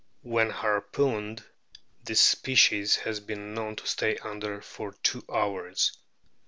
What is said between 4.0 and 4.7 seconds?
under